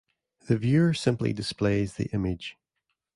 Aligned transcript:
The 0.47 0.57
viewer 0.57 0.95
simply 0.95 1.31
displays 1.31 1.93
the 1.93 2.05
image. 2.11 2.57